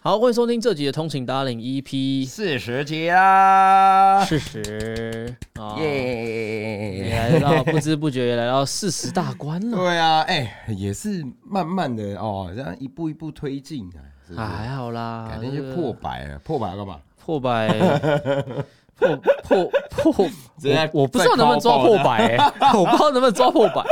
[0.00, 5.36] 好，欢迎收听这集的通勤达令 EP 四十集啦，四十
[5.76, 7.30] 耶！
[7.30, 9.76] 来到不知不觉也来到四十大关了。
[9.76, 16.96] 对啊，哎，也是慢慢的哦，这样一步一步推进啊，是不啊，是还好啦，改天就破百了，破百要干嘛？
[17.28, 17.68] 破百，
[18.96, 20.24] 破破破，
[20.64, 22.38] 我我不知道能不能抓破百、欸，
[22.74, 23.84] 我不知道能不能抓破百。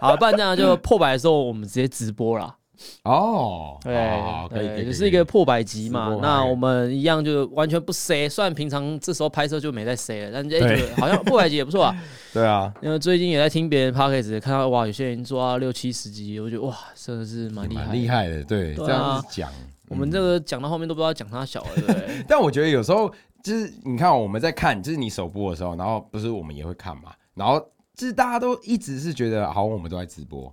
[0.00, 2.54] 好，不然这样就破百的时候，我们直接直播啦。
[3.02, 11.96] 哦，对好，可以，可以，对，可以就是一个破百集嘛那我们一样就完全不塞，虽然平常这时候拍摄就没在塞了，但哎，对就好像破百集也不错啊。
[12.32, 17.92] 对啊，因为最近也在听别人 podcast，看到哇，有些人做到六七十集，我觉得哇，真的是蛮厉害的。
[17.92, 19.50] 厉害的，对，这样子讲，
[19.88, 22.24] 我们这个讲到后面都不知道讲他小了，对不对？
[22.28, 27.58] 但我觉得有时候就是你看我们在看，就是你首播的时候，然后不是我们也会看嘛，然后
[27.94, 30.52] 就是大家都一直是觉得好，我们都在直播，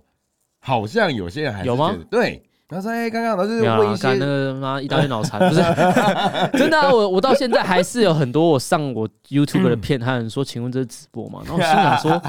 [0.60, 2.04] 好像有些人还是有吗觉得？
[2.04, 5.60] 对，然后说哎，刚刚都是没有啊，问一些干那个妈一大堆脑残，不是
[6.58, 6.92] 真的啊！
[6.92, 11.42] 我我到现在还是有很多我上我 YouTube 的片，还有人说，请问这是直播吗？
[11.46, 12.22] 然后我心想说，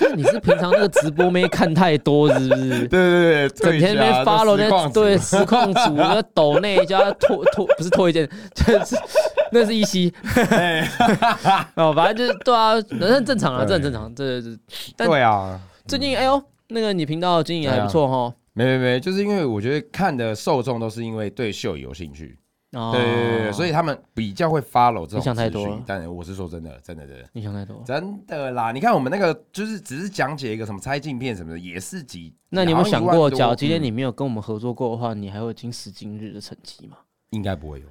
[0.00, 2.88] 看你是平常那个直播没看太多，是不是？
[2.88, 8.96] 对对对，整天那边 follow 那对实况组那抖内加拖拖不是拖一件，就是
[9.52, 10.12] 那是一期
[11.76, 14.48] 哦，反正就是对啊，那很正常啊，这很正常，这这
[14.96, 18.34] 但对啊，最近哎呦，那个你频道经营还不错哈。
[18.52, 22.36] 没没没，就是因为我觉得看的受众都是因为对秀有兴趣，
[22.72, 27.82] 哦对对对对，所以他们比较会 follow 这种你想太多了资讯但我是说真的，真的真的你想太多。
[27.84, 28.70] 真的啦！
[28.70, 32.32] 你看我们那个就是只是讲解一个什么拆镜片什么的，也是几。
[32.48, 36.96] 那你有没有想过，好像一万多假如今天嗯你没有跟我们合作过的话，你还会有今时今日的成绩吗？
[37.30, 37.86] 应该不会有，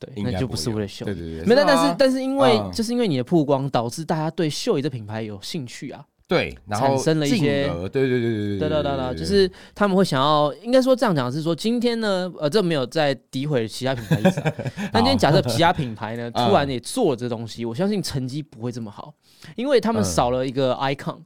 [0.00, 1.04] 对，应该那就不是为了秀。
[1.04, 6.04] 对对对，没，但但是啊但是因为嗯就是因为你的曝光，导致大家对秀仪这品牌有兴趣啊。
[6.26, 14.52] 对，然后产生了一些对对对对对对对对，就是他们会想要，应该说这样讲是说，今天呢，呃，这没有在诋毁其他品牌意思啊。
[14.92, 19.12] 但今天假设其他品牌呢， 嗯突然也做了这东西，我相信成绩不会这么好，
[19.54, 21.18] 因为他们嗯少了一个 icon。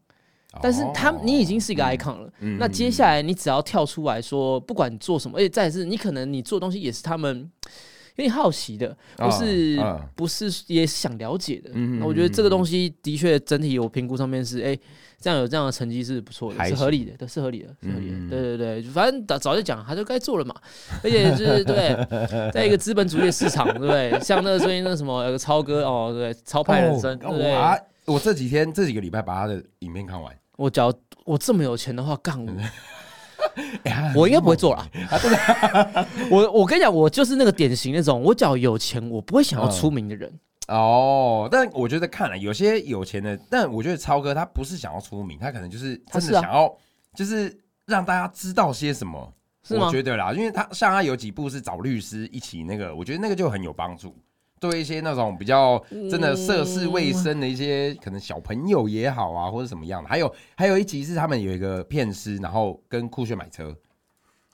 [0.62, 7.48] 但是他你已经是一个 icon 了，那接下来你只要跳出来说，不管你做什么，而且再来是你可能你做的东西也是他们
[8.18, 11.70] 有点好奇的，不是、嗯不是也是想了解的。
[11.72, 14.76] 嗯那我觉得这个东西的确整体我评估上面是，哎、
[15.20, 18.16] 这样有这样的成绩是不错的，是合理的，对，是合理的，是合理的。
[18.16, 20.52] 嗯对对对，反正早早就讲，他就该做了嘛。
[21.04, 24.18] 而 且就是对，在一个资本主义的市场，对 不对？
[24.20, 27.54] 像那个最近那什么有个超哥哦，对，超派人生，对不对？
[28.04, 30.92] 我这几天这几个礼拜把他的影片看完，我只要
[31.24, 32.52] 我这么有钱的话，干我。
[34.14, 34.88] 我应该不会做啦。
[36.30, 40.32] 我我跟你讲，我就是那个典型那种，我只要有钱，我不会想要出名的人。
[40.68, 46.70] 哦，但我觉得看了有些有钱的，但我觉得超哥他不是想要出名，他可能就是真他是想要，
[47.14, 49.32] 就是让大家知道些什么。
[49.64, 54.16] 是我觉得啦，因为他像他有几部是找律师一起那个，我觉得那个就很有帮助，
[54.60, 60.08] 对一些那种比较真的涉世未深的一些可能小朋友也好啊，或者什么样的。
[60.08, 63.74] 还有还有一集是他们有一个骗师，然后跟酷炫买车，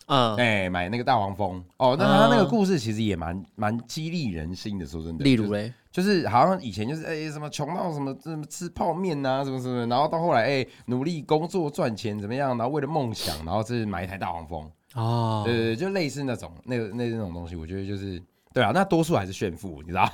[0.07, 1.65] 嗯，哎、买那个大黄蜂。
[1.79, 5.25] 哦，那他那个故事其实也蛮蛮激励人心的，说真的。
[5.25, 18.23] 例如嘞，就是好像以前就是哎、什么穷到什么什么吃泡面呐、什么什么，然后到后来哎、努力工作赚钱怎么样，然后为了梦想，然后是买一台大黄蜂，哦对，对对，就类似那种那个那那种东西，我觉得就是
[18.55, 20.11] 对啊，那多数还是炫富，你知道？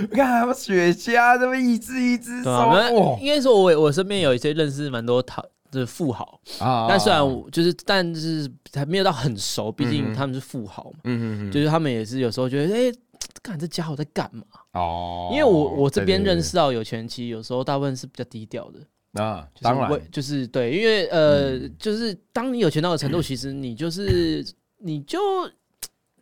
[0.00, 12.92] 你看他们雪茄这么一只一只收对啊，没有哇应该说我我身边有一些认识蛮多他的富豪，啊但虽然我就是，但是还没有到很熟，毕嗯竟哼他们是富豪嘛，嗯嗯嗯就是他们也是有时候觉得，哎，
[13.42, 14.44] 干这家伙在干嘛？
[14.72, 18.78] 哦，因为我我这边认识到有钱人，其实有时候大部分是比较低调的。
[19.22, 24.44] 啊，就是当然为就是对，因为呃，嗯就是当你有钱到的程度， 其实你就是
[24.78, 25.18] 你就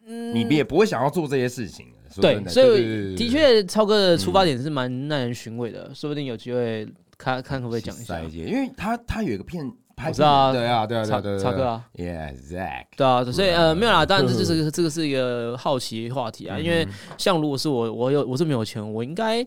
[0.07, 1.87] 嗯，你也不会想要做这些事情。
[2.19, 6.89] 对所以的确，超哥的出发点是蛮耐人寻味的，说不定有机会
[7.19, 8.19] 看看可不可以讲一下。
[8.23, 16.89] 因为他他有一个片拍知道啊对啊对啊对超啊超哥啊，Yeah，Zack，对啊，所以呃嗯没有啦，当然这就是 这个是一个好奇话题啊，因为
[17.19, 19.47] 像如果是我，我有我是没有钱，我应该，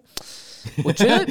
[0.83, 1.25] 我觉得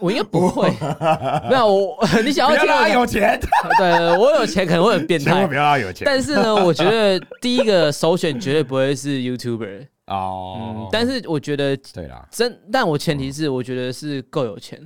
[0.00, 0.68] 我应该不会，
[1.48, 3.38] 没有我 你想不要听我有钱，
[3.78, 5.46] 对我有钱可能会很变态。
[5.46, 6.04] 不，要让他有钱。
[6.04, 10.56] 但是呢，我觉得第一个首选绝对不会是 YouTuber，哦。
[10.58, 14.80] 嗯，，但是我觉得对啦，真，但我前提是我觉得是够有钱，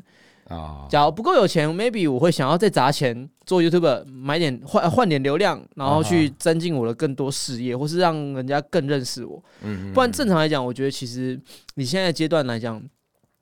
[0.49, 9.43] 啊，假如不够有钱，maybe 我会想要再砸钱做 YouTube，买点换换点流量，然后去增进我的更多事业，或是让人家更认识我。
[9.62, 11.40] 嗯不然正常来讲，我觉得其实
[11.76, 12.82] 你现在阶段来讲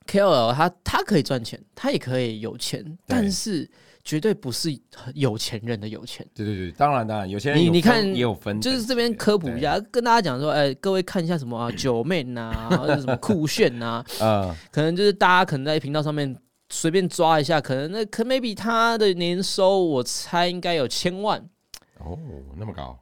[0.07, 3.69] ，KOL 他他可以赚钱，他也可以有钱，但是
[4.05, 4.77] 绝对不是
[5.15, 6.27] 有钱人的有钱。
[6.35, 16.37] 对对对，当然当然，有钱人有你你看也有分就是这边科普一下，跟大家讲说，哎，各位看一下什么啊，九妹呐，或者什么酷炫呐，对，嗯，可能就是大家可能在频道上面
[16.69, 21.39] 随便抓一下，可能那可 maybe 他的年收，我猜应该有千万，
[21.99, 22.19] 哦，
[22.57, 22.99] 那么高，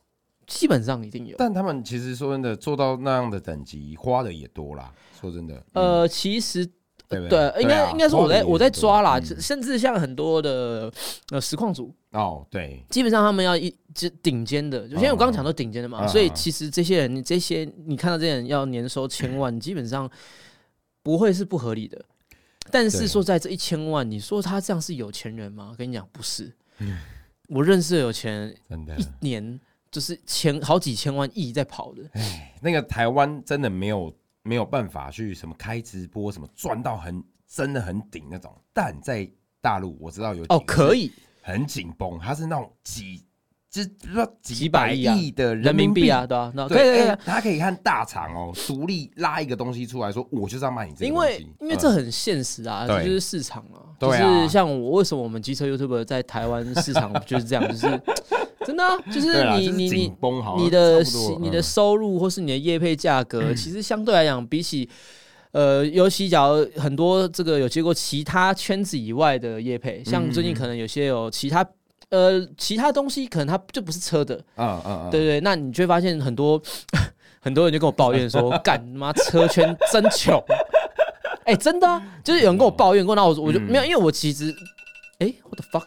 [0.46, 1.34] 基本上一定有。
[1.38, 4.92] 但他们其实说真的，做到那样的等级，花的也多啦。
[5.18, 6.68] 说真的，嗯，呃，其实
[7.10, 10.90] 对不对，应该啊应该是我在我在抓啦，甚至像很多的
[11.30, 20.08] 呃实况组，嗯哦，对，基本上他们要一就顶尖的，就像我刚刚讲到顶尖的嘛，嗯所以其实这些人，你这些你看到这些人要年收千万，基本上
[21.02, 22.00] 不会是不合理的。
[22.70, 25.70] 但是说在这一千万，你说他这样是有钱人吗？
[25.72, 26.52] 我跟你讲，不是。
[26.78, 26.96] 嗯
[27.50, 29.60] 我认识的有钱人，真的一，年
[29.90, 32.02] 就是千好几千万亿在跑的。
[32.12, 34.14] 哎那个台湾真的没有
[34.50, 39.30] 没有办法去什么开直播什么赚到很真的很顶那种，但在
[39.60, 41.04] 大陆我知道有哦，可以。
[41.04, 43.24] 以，很紧绷，它是那种几
[43.70, 46.02] 就不知道几几百百亿的人民币。
[46.02, 51.78] 币啊，，对吧、那对，可以哎他可以看大厂哦独立拉一个东西出来说，我就是要卖你这个因东西，为因为嗯。
[51.78, 52.96] 这很现实啊，对。
[52.98, 54.42] 这就是市场啊，就对啊。
[54.42, 58.00] 是像我为什么我们机车 YouTube 在台湾市场 就是这样，就是
[58.66, 60.12] 真的啊，就是你你你
[60.58, 61.02] 你的
[61.40, 64.88] 你的嗯收入或是你的业配价格， 其实相对来讲比起。
[65.52, 71.66] 呃，尤其假如很多这个有接过其他圈子以外的业配，像最近可能有些有其他
[72.10, 76.60] 呃其他东西，可能它就不是车的，嗯嗯嗯，对对，那你就会发现很多
[77.40, 80.42] 很多人就跟我抱怨说， 干他妈车圈真穷。
[81.44, 83.62] 哎、真的、啊，就是有人跟我抱怨过，那我我就、嗯。
[83.62, 84.54] 没有，因为我其实，
[85.18, 85.86] 哎、t the fuck？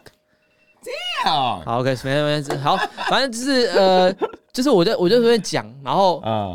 [1.24, 2.76] 啊好，OK，没事没事，好，
[3.08, 4.12] 反正就是呃，
[4.52, 6.52] 就是我在我就在讲，然后啊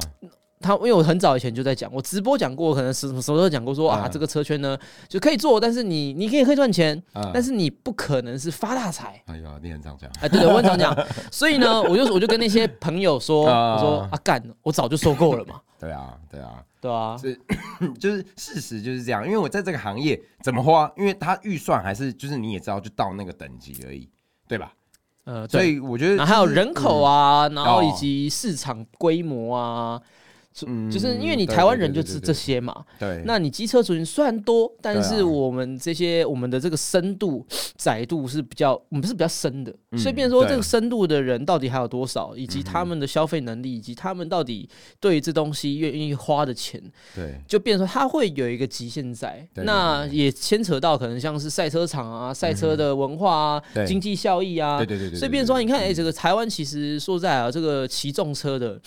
[0.60, 4.12] 他因为我很早以前就在讲，我直播讲过，可能什么什么时候讲过说啊，嗯。
[4.12, 4.78] 这个车圈呢
[5.08, 7.32] 就可以做，但是你你可以可以赚钱，嗯。
[7.34, 9.22] 但是你不可能是发大财。
[9.28, 10.94] 哎呀，你很常讲，哎，对对，我很常讲，
[11.32, 13.76] 所以呢，我就我就跟那些朋友说，啊。
[13.76, 17.40] 我说啊干，我早就说过了嘛，对啊对啊，对啊，是
[17.98, 24.10] 就是事实就是这样，因为我在这个行业怎么花，因为他预算还是就是你也知道，就到那个等级而已，
[24.46, 24.74] 对吧？
[25.26, 27.96] 呃，所，以我觉得还有人口，啊，然后以哦。
[27.96, 30.06] 及市场规模啊，就
[30.66, 37.46] 嗯就是因为你台湾人就是这些嘛，对，那你机车族群虽然多，但是我们这些我们的这个深度
[37.78, 44.68] 窄度是比较，我们是比较深的，嗯所以变成说这个深度的人到底还有多少，以及他们的消费能力，以及他们到底
[45.00, 46.82] 对于这东西愿意花的钱，
[47.16, 47.40] 对。
[47.48, 49.48] 就变成说他会有一个极限在。
[49.54, 53.86] 那也牵扯到可能像是赛车场啊、赛车的文化啊、对。
[53.86, 58.80] 经济效益啊对，对对对，所以变成说，你看，哎、这个台湾其实说在啊，这个骑重车的，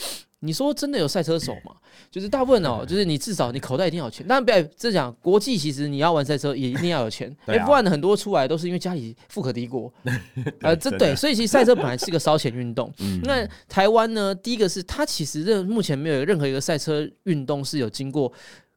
[0.45, 1.73] 你说真的有赛车手吗？
[2.11, 4.27] 就是大部分哦，就是你至少你口袋一定要有钱。
[4.27, 7.35] 当然，不要这讲，国际其实你要玩赛车也一定要有钱。
[7.47, 9.93] 对啊 F1 的很多出来都是因为家里富可敌国，
[10.61, 12.93] 呃，这对，所以其实赛车本来是个烧钱运动。
[12.99, 18.33] 嗯那台湾呢，第一个是它其实这目前没有任何一个赛车运动是有经过。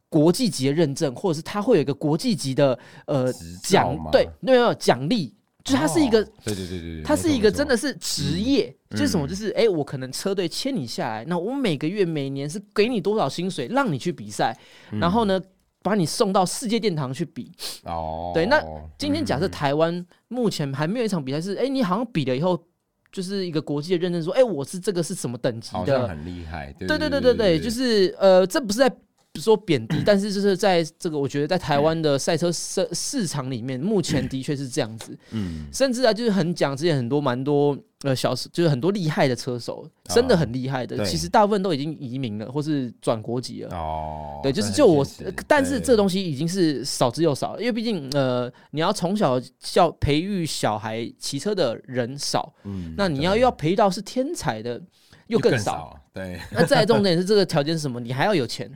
[0.07, 5.33] 国际级的认证，或者是它会有一个国际级的呃奖，对，没有没有奖励，
[5.65, 9.25] 就是它是一个哦对对对对对，它是一个真的是是职业，嗯就是什么？
[9.25, 14.55] 嗯就是哎、诶我可能车队签你下来，那我每个月、每年是给你多少薪水，让你去比赛，
[14.91, 15.41] 然后呢，
[15.81, 17.51] 把你送到世界殿堂去比。
[17.83, 18.63] 哦，对那
[18.97, 22.63] 今天假设嗯台湾目前还没有一场比赛是，哎、你好像比了以后，
[23.11, 26.07] 就是一个国际的认证，说，哎、我是这个是什么等级好像的？
[26.07, 28.95] 很厉害，对对对对对对对，就是呃，这不是在
[29.41, 35.17] 说贬低， 但是就是在这个，我觉得在台湾的赛车市市场里面，目前的确是这样子。
[35.31, 43.75] 嗯甚至啊，就是很讲之前很多蛮多呃小，就是很多厉害的车手，真的很厉害的，其实大部分都已经移民了，或是转国籍了。
[43.75, 45.05] 哦，对，就是就我
[45.47, 54.81] 但是这东西已经是少之又少，因为毕竟呃，你要从小教培育小孩骑车的人少，嗯那你要又要培育到是天才的
[55.27, 55.99] 又更少。
[56.13, 57.99] 对那再重点是这个条件是什么？
[57.99, 58.71] 你还要有钱，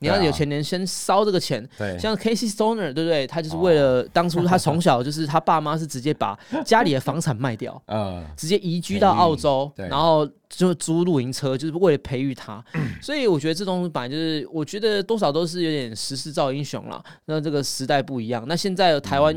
[0.00, 3.26] 你要有钱人先烧这个钱，对，像 Casey Stoner，对不对？
[3.26, 12.62] 他就是为了 当初他从小就是他爸妈是直接把家里的房产卖掉， 嗯直接移居到澳洲，然后就租露营车，就是为了培育他。
[13.00, 17.02] 所以我觉得这东西本来就是，我觉得多少都是有点时势造英雄啦。
[17.24, 19.34] 那这个时代不一样，那现在台湾。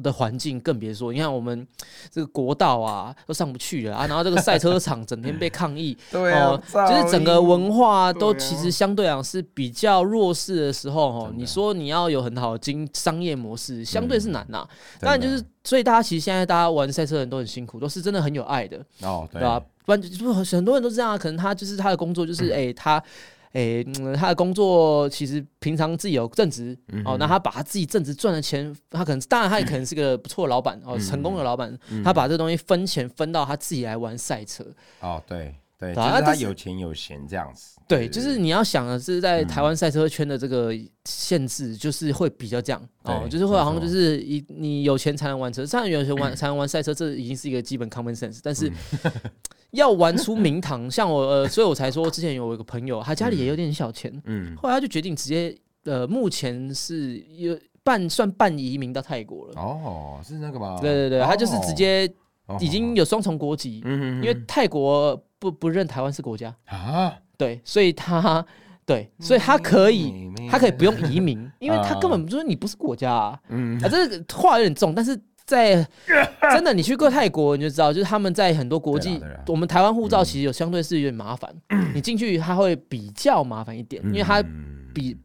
[0.00, 1.12] 的环境更别说。
[1.12, 1.66] 你看我们
[2.10, 14.66] 这个国道啊都上不去了啊，然后这个赛车场整天被抗议， 对啊，就是整个文化都其实相对讲是比较弱势的时候哦你说你要有很好的经商业模式，相对是难呐、
[14.98, 23.02] 真的当然就是，所以大家其实现在大家玩赛车的人都很辛苦，都是真的很有爱的，哦，对对吧、不然就是很多人都这样啊，可能他就是他的工作就是 哎、他。
[23.52, 34.64] 哎、嗯他的工作其实平常自己有正职、嗯哦，那他把他自己正职赚的钱，他可能当然他也可能是个不错的老板哦，成功的老板，他把这东西分钱分到他自己来玩赛车，
[35.00, 37.78] 哦，对对，就是他有钱有闲这样子。
[37.88, 40.72] 对，就是你要想的是在台嗯湾赛车圈的这个
[41.04, 48.68] 限制，就是会比较这样哦，就是会好像就是一你有钱才能玩车，当然有钱玩 才能玩赛车，这已经是一个基本 common sense，但是。
[48.68, 48.72] 嗯
[49.72, 59.54] 要玩出名堂，像我呃，所以我才说之前有一个朋友，他家里也有点小钱，嗯，后来他就决定直接呃，目前是有半算半移民到泰国了。
[59.58, 60.76] 哦，是那个吗？
[60.78, 62.06] 对对对，他就是直接
[62.48, 68.46] 哦已经，有双重国籍，嗯因为泰国不不认台湾是国家，啊，对，所以他
[68.86, 73.36] 对，所以他可以，嗯他可以不用移民，因为他根本就是你不是国家啊。
[73.48, 73.76] 嗯。
[73.82, 75.84] 啊，这个话有点重，但是在
[76.54, 81.52] 真的你去过泰国，你就知道，就是他们在很多国际我们台湾护照其实有相对是有点麻烦，
[81.92, 84.88] 你进去他会比较麻烦一点，因为他嗯。
[84.94, 85.16] 比。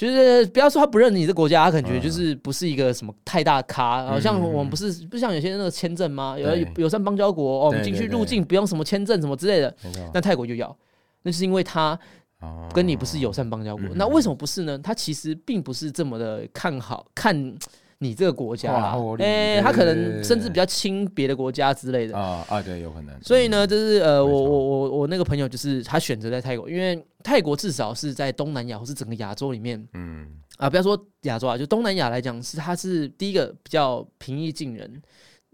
[0.00, 6.38] 就是不要说他不认你这国家，他感觉就是不是一个什么太大咖，好像我们不是不像有些那个签证吗？
[6.38, 9.76] 有嗯对友善邦交国哦，我们进去入境不用什么签证什么之类的，
[10.14, 10.74] 那泰国就要，
[11.22, 11.98] 那是因为他
[12.40, 13.86] 哦跟你不是友善邦交国。
[13.88, 14.78] 嗯那为什么不是呢？
[14.78, 17.54] 他其实并不是这么的看好看
[18.02, 22.16] 你这个国家啦哇我，理哎、解他可能甚至比较亲别的国家之类的。
[22.16, 23.14] 啊啊，对，有可能。
[23.22, 30.26] 所以呢，就是呃，我我我我那个朋友就是他选择在泰国，因为泰国至少是在东南亚或是整个亚洲里面嗯，
[30.56, 35.02] 啊，不要说亚洲啊，就东南亚来讲，是它是第一个比较平易近人，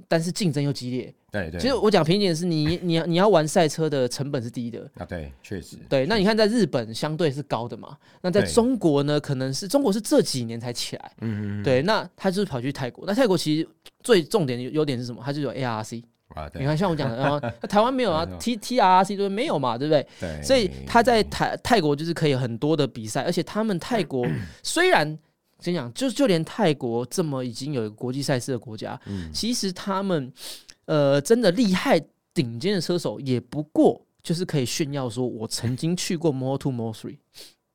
[0.08, 1.14] 但是竞争又激烈。
[1.30, 1.60] 对对。
[1.60, 5.76] 其实我讲平易近人是你你你要玩赛车的成本是低的，啊，对，确实。
[5.88, 13.68] 对，那你看在日本相对是高的嘛，那在中国呢，可能是中国是这几年才起来，嗯嗯，嗯对，那他就是跑去泰国，那泰国其实
[14.02, 15.20] 最重点的优点是什么？
[15.24, 19.28] 它就有 ARC，啊，你看像我讲的，然 后那台湾没有啊，T TRC 对不对？
[19.28, 20.06] 没有嘛，对不对？
[20.20, 24.26] 对，所以他在泰泰国就是可以很多的比赛，而且他们泰国
[24.62, 25.18] 虽然
[25.66, 30.32] 先讲，就就连泰国这么已经有一个国际赛事的国家，嗯其实他们
[30.86, 32.00] 呃真的厉害
[32.32, 34.02] 顶尖的车手也不过。
[34.22, 37.18] 就是可以炫耀说，我曾经去过 Mo Two、Mo Three。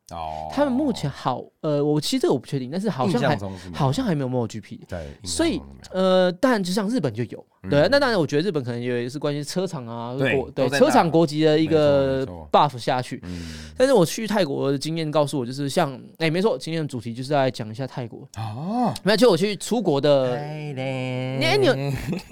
[0.10, 3.38] 哦，他们目前好，呃，我其实这个我不确定，但是好像还
[3.74, 4.80] 好像还没有 Mo GP。
[4.88, 13.22] 对，所以呃，当然就像日本就有，对那当然我觉得日本可能也是关于车厂啊，对国对车厂国籍的一个 buff 下去。
[13.24, 13.72] 嗯。
[13.78, 18.28] 但是我去泰国的经验告诉我，就是像哎、没错，今天的主题就是来讲一下泰国。
[18.38, 21.74] 哦，没有，就我去出国的，哎你有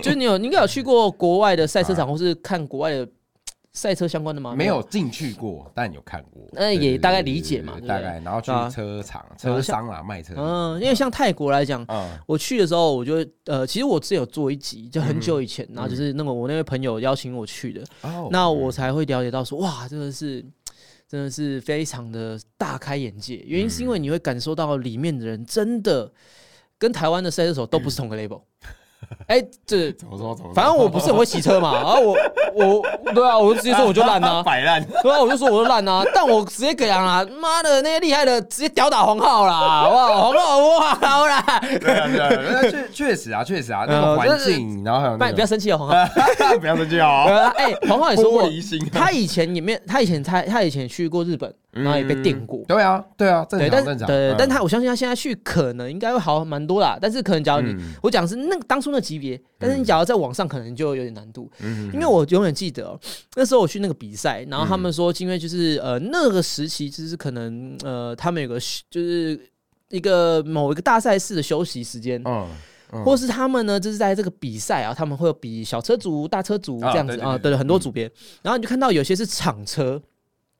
[0.04, 3.08] 就是你有你应该有去过国外的赛车场，或是看国外的
[3.72, 4.56] 赛车相关的吗？
[4.56, 9.36] 没有进去过，但有看过，那也大概理解嘛对对对大概，然后去车厂、啊。
[9.38, 12.10] 车商啊，卖车，嗯，因为像泰国来讲，嗯。
[12.26, 20.44] 我去的时候，我就呃，其实我之前有做一集，就很久以前，然后就是那个我那位朋友邀请我去的，哦那我才会了解到说，哇，真的是
[21.08, 23.38] 真的是非常的大开眼界。
[23.46, 26.12] 原因是因为你会感受到里面的人真的
[26.78, 28.42] 跟台湾的赛车手都不是同个 level。
[29.27, 30.53] 哎、这怎么说怎么说？
[30.56, 32.18] 反正我不是很会洗车嘛，然 后我
[32.56, 41.44] 我对啊，我就直接说我就烂啊， 摆烂， 对啊，我就说我就烂啊，但我直接给啊，妈的那些厉害的直接屌打黄浩啦，哇，黄浩哇好啦，
[41.79, 45.96] 对啊对啊，那确确实啊确实啊，那个环境，然后还有不要生气哦，黄浩。
[46.60, 52.64] 不要生气哦，呃，哎，黄浩也说过玻，璃心啊，他以前也没有，他以前他他以前去过日本，然后也被电过。
[52.68, 54.36] 对啊对啊，正对，但常正常，对，嗯。
[54.38, 56.98] 但他我相信他现在去可能应该会好蛮多啦。
[57.00, 57.94] 但是可能假如你、嗯。
[58.02, 63.00] 我讲是那当初那级别，但是你假如在网上可能就有点难度，嗯因为我永远记得、哦、
[63.36, 69.40] 那时候我去那个比赛，然后他们说因为就是呃那个时期就是可能呃他们有个休就是
[69.90, 72.48] 一个某一个大赛事的休息时间，嗯
[72.94, 73.04] 嗯。
[73.04, 78.10] 或是他们呢，就是在这个比赛啊，他们会有比小车组、大车组啊这样子啊，对，很多组别。
[78.42, 80.02] 然后你就看到有些是厂车，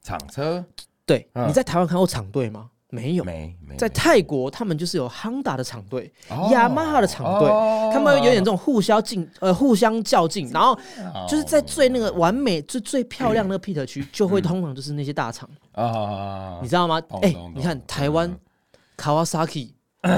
[0.04, 0.63] 厂车
[1.10, 1.50] 对，嗯。
[1.50, 2.70] 你在台湾看过厂队吗？
[2.92, 3.24] 没有。
[3.24, 6.50] 没没在泰国，他们就是有 Honda 的厂队，哦。
[6.51, 7.89] 雅马哈的厂队，哦。
[7.92, 10.74] 他们有点这种互相竞呃互相较劲，然后
[11.13, 11.25] 哦。
[11.28, 17.01] 就是在最那个完美、最最漂亮那个 pit 区，就会通常就是那些大厂，啊你知道吗？
[17.24, 18.39] 哎你看懂台湾嗯
[18.98, 19.72] Kawasaki、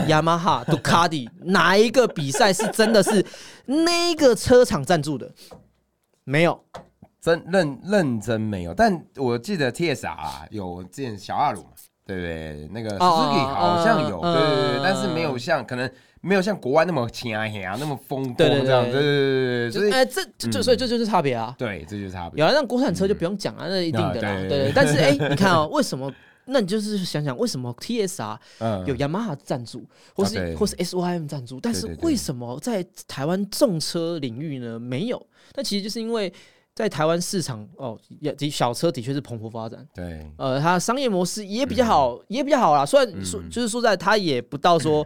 [0.07, 3.25] 雅马哈、杜卡迪，哪一个比赛是真的是
[3.65, 5.31] 那个车厂赞助的？
[6.23, 6.63] 没有，
[7.21, 11.69] 真认认真没有，但我记得 TSR 啊有之前小阿鲁嘛，
[12.05, 12.67] 对不对？
[12.73, 15.89] 那个哦 Suzuki 哦好像有，嗯对对对嗯，但是没有像可能
[16.21, 21.53] 没有像国外那么强呀，那么风光对对对这样，对对对对对，所以就哎，这这就嗯所以这就是差别啊。
[21.57, 22.41] 对，这就是差别。
[22.41, 24.29] 有了，那国产车就不用讲了，那一定的啦。
[24.29, 26.11] 啊对对对，但是哎， 你看哦，为什么？
[26.45, 29.85] 那你就是想想，为什么 TSR 嗯有雅马哈赞助，
[30.15, 35.23] 或是、或是 SYM 赞助，但是为什么在台湾重车领域呢没有？
[35.55, 36.33] 那其实就是因为
[36.73, 42.85] 在台湾市场哦，也的小车的确是蓬勃发展，对，呃，它商业模式也比较好，也比较好啦。
[42.85, 43.49] 虽然说、嗯。
[43.49, 45.05] 就是说在它也不到说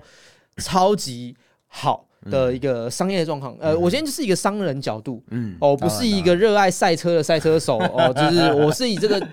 [0.57, 1.35] 超级
[1.67, 3.55] 好的一个商业状况。
[3.59, 5.23] 呃，我今天就是一个商人角度。
[5.31, 9.25] 嗯，哦，不是一个热爱赛车的赛车手哦， 就是我是以这个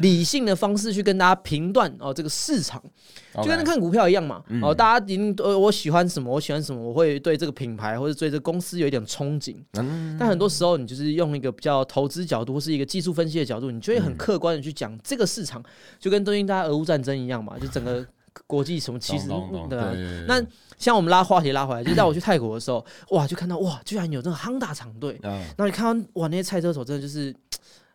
[0.00, 2.82] 理性的方式去跟大家评断哦这个市场，
[3.36, 4.42] 就跟看股票一样嘛。
[4.48, 9.56] 嗯哦，大家一定呃我喜欢什么，我喜欢什么，我会对这个品牌或者对这个公司有一点憧憬。
[9.78, 15.62] 嗯但很多时候，你就是用一个比较投资角度或是一个技术分析的角度，你就会嗯很客观的去讲这个市场，
[15.98, 18.04] 就跟最近大家俄乌战争一样嘛，就整个
[18.46, 19.28] 国际什么其实
[19.68, 19.78] 对
[20.26, 20.42] 那
[20.78, 27.34] 像我们拉话题拉回来，就是 带我去泰国的时候，哇，就看到哇，居然有那个 Honda 厂队，嗯然后你看到哇，那些赛车手真的就是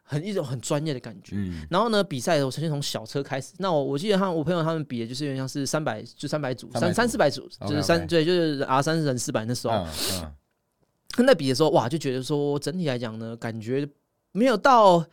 [0.04, 1.36] 很一种很专业的感觉。
[1.36, 1.66] 嗯。
[1.70, 3.54] 然后呢，比赛的时候先从小车开始。
[3.60, 9.74] 那我我记得他我朋友他们比的就是有点像是三百就三百组三三四百组，就是三对就是 R 三人四百那时候。
[9.76, 10.34] 嗯嗯
[11.14, 13.86] 他在比的时候，哇，就觉得说整体来讲呢，感觉
[14.32, 15.06] 没有到，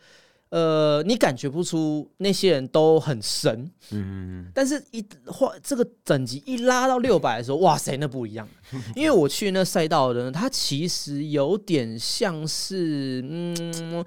[0.49, 8.49] 呃，你感觉不出那些人都很神，嗯但是一换这个等级一拉到六百的时候，哇塞，那不一样。
[8.95, 14.03] 因为我去那赛道的呢，它其实有点像是，嗯，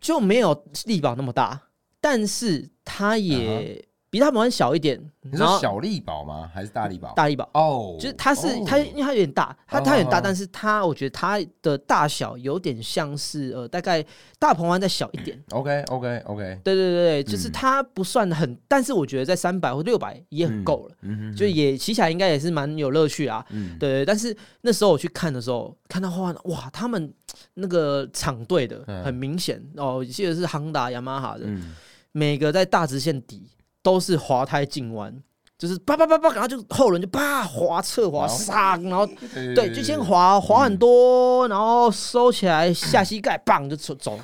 [0.00, 1.68] 就没有力宝那么大，
[2.00, 6.48] 但是它也比大鹏湾小一点，你然后说小力宝吗？
[6.54, 7.12] 还是大力宝？
[7.14, 7.48] 大力宝。
[7.54, 14.02] 哦，就是它是哦它，因为它有点大，它它有点大，哦但是它我觉得它的大小有点像是呃，大概
[14.38, 15.38] 大鹏湾再小一点。
[15.50, 23.44] OK OK OK，对对对对，就是嗯它不算很，但是我觉得在三百或六百也很够了，嗯就也骑起来应该也是蛮有乐趣啊。
[23.50, 27.12] 嗯对，但是那时候我去看的时候，看到哇哇，他们
[27.54, 31.74] 那个场队的嗯很明显哦，记得是亨达、雅马哈的，嗯
[32.12, 33.42] 每个在大直线底
[33.86, 35.16] 都是滑胎进弯，
[35.56, 44.18] 就是叭叭叭叭，然后就后轮就叭滑侧滑上，然后对对，就先滑滑很多，然后收起来下膝盖， 棒就走走。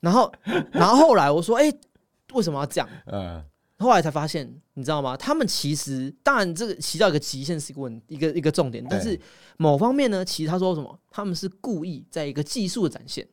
[0.00, 0.32] 然后，
[0.70, 1.70] 然后后来我说，哎、
[2.32, 2.88] 为什么要这样？
[3.04, 3.44] 嗯
[3.78, 5.14] 后来才发现，你知道吗？
[5.14, 9.20] 他们其实当然这个骑到一个极限是一个问一个一个重点，但是
[9.58, 10.98] 某方面呢，其实他说什么？
[11.10, 13.28] 他们是故意在一个技术的展现，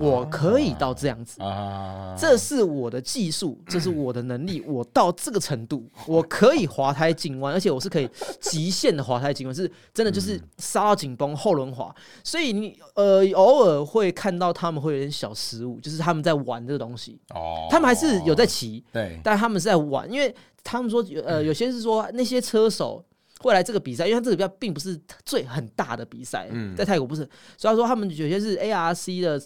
[0.00, 1.42] 我可以到这样子。
[1.42, 8.08] 啊，这是我的技术，这是我的能力， 我到这个程度，我可以滑胎进弯，而且我是可以
[8.40, 11.94] 极限的滑胎进弯，是真的就是刹到紧绷后轮滑。
[12.22, 19.20] 所以你呃偶尔会看到他们会有点小失误，就是他们在玩这个东西，哦，他们还是有在骑，对。
[19.22, 23.04] 但他们是在玩，因为他们说呃有些是说那些车手。
[23.40, 26.74] 会来这个比赛，因为他这个比赛并不是最很大的比赛，嗯。
[26.74, 27.28] 在泰国不是，
[27.58, 29.42] 所以他说他们有些是 ARC 的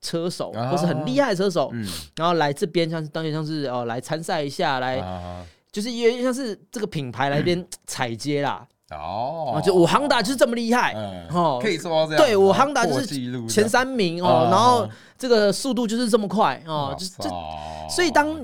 [0.00, 1.86] 车手，啊或是很厉害的车手，嗯。
[2.16, 5.44] 然后来这边像是当然像是哦来参赛一下，来、啊。
[5.70, 8.66] 就是有点像是这个品牌来这边踩街啦。
[8.90, 9.52] 哦。
[9.54, 11.28] 啊，就我航达就是这么厉害，嗯。
[11.28, 11.58] 哦。
[11.60, 14.50] 可以说这样，对我航达就是前三名哦，啊。
[14.50, 17.36] 然后这个速度就是这么快哦，就就就
[17.90, 18.34] 所以当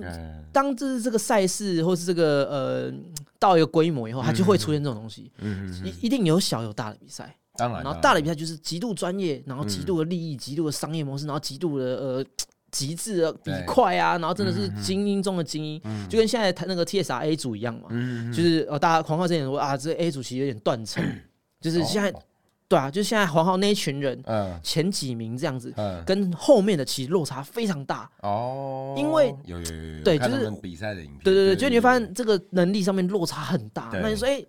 [0.53, 2.93] 当这是这个赛事或是这个呃
[3.39, 5.83] 到一个规模以后，它就会出现这种东西，嗯。
[5.85, 12.25] 一一定有小有大的比赛，当然，然后大的比赛就是极度专业，然后极度的利益、极度的商业模式，然后极度的呃
[12.71, 21.05] 极致的比快啊，然后真的是精英中的精英，就跟现在他那个 TSR A 组一样嘛，嗯就是呃大家黄浩之前说啊，这 A 组其实有点断层，
[21.61, 22.21] 就是现在哦。
[22.67, 24.59] 对啊，就是现在黄浩那一群人嗯。
[24.63, 26.03] 前几名这样子，嗯。
[26.07, 28.11] 跟后面的其实落差非常大。
[28.23, 33.91] 哦，因为有有有有对就是比赛的影片，对对对，就你会发现这个能力上面落差很大。
[33.93, 34.43] 那你说，哎、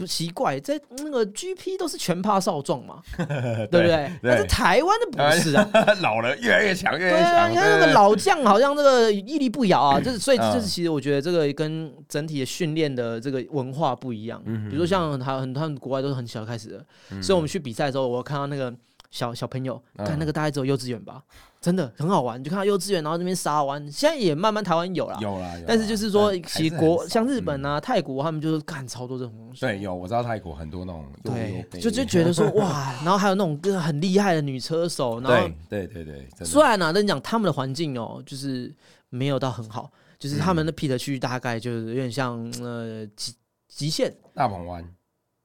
[0.00, 3.02] 不奇怪，在那个 GP 都是全趴少壮嘛，
[3.70, 4.10] 对不对？
[4.22, 5.68] 但是台湾的不是啊。
[6.00, 7.50] 老了越来越强，越来越强。
[7.50, 14.42] 你看那个老将好像这个屹立不摇啊，就是所以嗯就是其实我觉得这个跟整体的训练的这个文化不一样。
[14.46, 18.72] 嗯比如说像还有很他们国外都是很小开始的，所以我们去比赛的时候，我看到那个
[19.10, 21.22] 小小朋友，嗯看那个大概只有幼稚园吧，
[21.60, 25.18] 真的很好玩，你就看到幼稚园然后那边沙湾，现在也慢慢台湾有了。
[25.20, 29.60] 有啦，有但是就是说，其国像日本嗯啊、泰国，他们就是干超多这种东西。
[29.62, 38.72] 对有我知道泰国很多那种对，就就觉得说 哇，然后还有那种个很厉害的女车手，然后对对对对，虽然呢，跟你讲他们的环境哦，就是
[39.08, 43.34] 没有到很好，就是他们的 pit 区大概就是有点像呃极
[43.68, 44.84] 极限，大鹏湾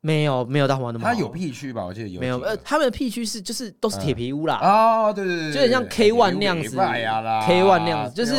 [0.05, 1.83] 没有没有大黄那么好，它有 P 区吧？
[1.83, 2.39] 我记得有没有？
[2.41, 8.33] 呃，他们的 P 区是就是都是铁皮屋啦，哦，对对对，就很像 K one 那样子 K one 那样子就是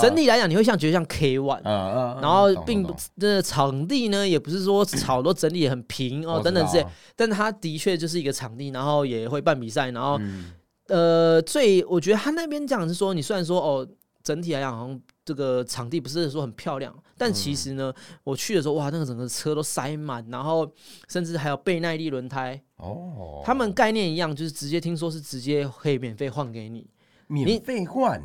[0.00, 6.82] 整体来讲你会像觉得像 K one，嗯嗯，然后并不懂这场地呢也不是说草都整理得很平哦等等之类。
[6.84, 10.52] 道，但它的确就是一个场地，然后也会办比赛，然后嗯。
[10.88, 13.88] 呃，最我觉得他那边讲是说，你虽然说哦，
[14.22, 20.70] 整体来讲好像这个场地不是说很漂亮，但其实呢，我去的时候哇，那个整个车都塞满，然后
[21.08, 26.88] 甚至还有倍耐力轮胎，哦，他们概念一样，就是直接听说是直接可以免费换给你，
[27.26, 28.22] 免费换，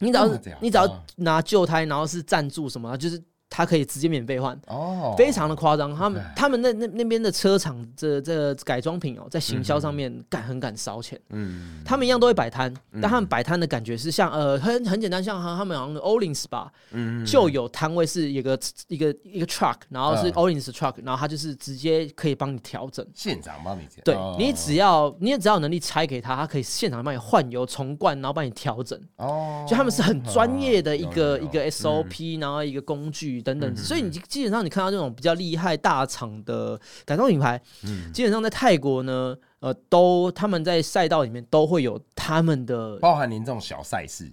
[0.00, 0.26] 你只要
[0.60, 1.04] 你只要啊。
[1.16, 4.58] 拿旧胎，然后是赞助什么，就是他可以直接免费换。
[4.68, 20.32] 哦，非常的夸张，他们他们那那那边的车厂这这改装品哦，在行销上面敢很敢烧钱，嗯，他们一样都会摆摊，但他们摆摊的感觉是像呃很很简单，像他他们好像 Olins 吧，嗯就有摊位是一个一个一个 truck，然后是嗯。
[20.36, 23.04] Olins truck，然后他就是直接可以帮你调整。
[23.14, 24.36] 现场帮你调，对哦。
[24.38, 29.00] 你只要你也只要有能力拆给他，他可以现场帮你换油重灌，然后帮你调整。
[29.16, 44.30] 哦，就他们是很专业的一个一个 SOP，然后一个工具等等，所以你基本上你看到这种比较厉害大厂的改装品牌，嗯基本上在泰国呢，呃，都他们在赛道里面都会有他们的，包含您这种小赛事，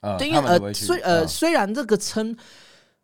[0.00, 2.36] 呃，对，因为呃，虽呃虽然这个称，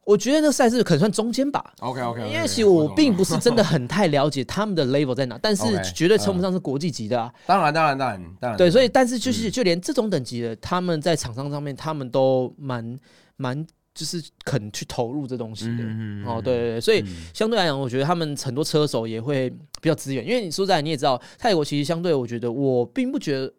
[0.05, 1.73] 我觉得那个赛事可能算中间吧。
[1.81, 5.63] OK OK，因为其实我并不是真的 很太了解他们的 level 在哪，但是
[5.95, 7.33] 绝对称不上是国际级的啊。
[7.47, 12.99] 当然当然当然当然，对，所以但是嗯就是就连这种等级的，他们在厂商上面，他们都蛮
[13.37, 13.67] 蛮
[14.01, 15.85] 就是肯去投入这东西的。
[15.85, 23.53] 嗯哦，对对对，所以相对来讲，我觉得他们很多车手也会比较资源，因为你说实在你也知道，泰国其实相对，我觉得我并不觉得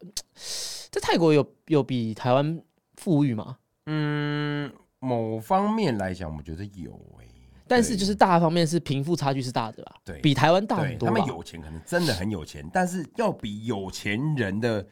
[0.90, 2.60] 在泰国有有比台湾
[2.96, 7.28] 富裕嘛，嗯，某方面来讲，我觉得有诶，
[7.68, 11.08] 但是就是大方面是贫富差距是大的啦，对比台湾大很多。
[11.08, 14.84] 他们有钱，可能真的很有钱，但是要比有钱人的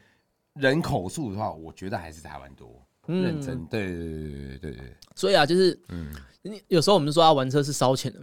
[0.54, 2.86] 人口数的话，我觉得还是台湾多。
[3.08, 8.20] 嗯认真，对对对对对所以啊，就是嗯你有时候我们就说要玩车是烧钱的。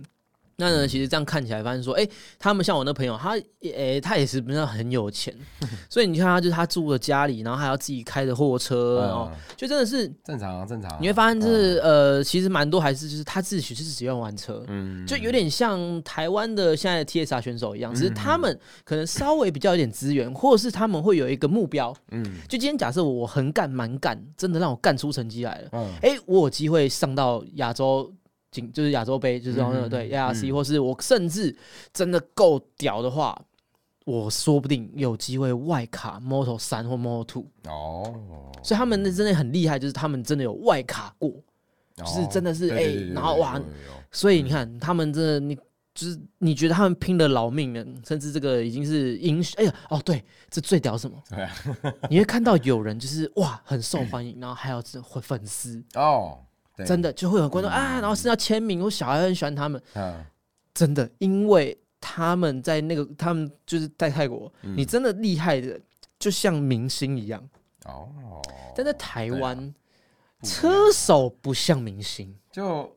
[0.60, 2.08] 那呢，其实这样看起来，发现说，哎、
[2.40, 5.32] 他们像我那朋友，他，诶、他也是不是很有钱，
[5.88, 10.98] 所以你看他就是他住的家里，然后还要自己开着货车，然后嗯就真的是正常啊正常啊。
[11.00, 15.06] 你会发现，就是呃，其实蛮多还是就是他自己是喜欢玩车，嗯。
[15.06, 21.96] 就有点像台湾的现在的 TSR 选手一样，只是他们可能稍微比较有点资源，或者是他们会有一个目标。
[22.10, 22.24] 嗯。
[22.50, 25.94] 就今天假设我很干蛮干，真的让我干出成绩来了，嗯。
[26.02, 28.12] 哎、我有机会上到亚洲
[28.52, 31.56] 锦，就是亚洲杯，就是那个、嗯对 ARC，、或是我甚至
[31.94, 33.40] 真的够屌的话，
[34.06, 37.46] 我说不定有机会外卡 Moto 三或 Moto Two。
[37.66, 41.34] 哦，所以他们那真的很厉害，就是他们真的有外卡过。
[41.98, 43.60] 就是真的是哎然后哇
[44.12, 45.56] 所以你看，他们真的，你
[45.96, 49.56] 就是你觉得他们拼了老命了，甚至这个已经是英雄。
[49.58, 51.20] 哎呀，哦，对，这最屌什么？
[52.08, 60.26] 你会看到有人就是哇，很受欢迎，然后还有这粉丝，哦，对真的就会有观众啊，然后是要签名，我小孩很喜欢他们，嗯。
[60.74, 64.76] 真的，因为他们在那个，他们就是在泰国，嗯。
[64.78, 65.80] 你真的厉害的，
[66.20, 67.44] 就像明星一样，
[67.86, 68.42] 哦，
[68.76, 69.74] 但在台湾，
[70.44, 72.36] 车手不像明星。
[72.52, 72.96] 就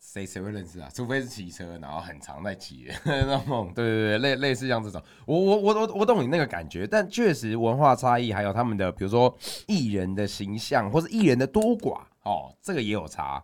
[0.00, 0.88] 谁谁会认识啊？
[0.94, 13.42] 除非是骑车，然后很常在骑的 那种，对对对，类类似像这种，我我我我我懂你那个感觉，但确实文化差异，还有他们的比如说艺人的形象，或是艺人的多寡，哦，这个也有差。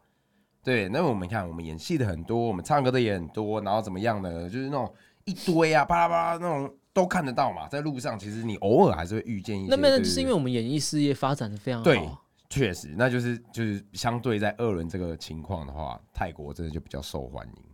[0.64, 4.92] 对，那我们看，我们演戏的很多，我们唱歌的也很多，然后怎么样的，就是那种
[5.25, 9.75] 一堆啊，巴拉巴拉那种都看得到嘛，在路上，其实你偶尔还是会遇见一些。
[9.75, 17.71] 那那就是因为我们演艺事业发展的非常对好，确实，那就是就是相对在二轮这个情况的话，泰国真的就比较受欢迎。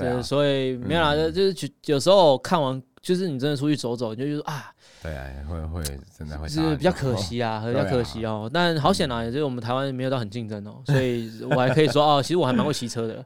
[0.00, 4.70] 对啊所以，没有啦，就就是去有时候看完，就是你真的出去走走，你就觉得啊，
[5.02, 5.82] 对啊，会会
[6.16, 7.16] 真的会就是比较可。
[7.16, 8.50] 惜啊，比较可惜哦。
[8.52, 13.14] 但好险啊，也就是我们台湾没有到很竞争哦，所以我还可以说 哦，其实我还蛮会骑车的。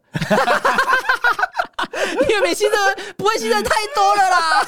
[2.28, 2.72] 因为没骑车，
[3.16, 4.66] 不会骑车太多了啦。